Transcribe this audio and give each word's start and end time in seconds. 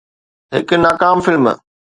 هڪ 0.53 0.69
ناڪام 0.83 1.17
فلم 1.25 1.45